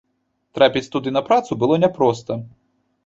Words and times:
Трапіць 0.57 0.89
туды 0.95 1.13
на 1.17 1.23
працу 1.29 1.59
было 1.65 1.79
няпроста. 1.85 2.41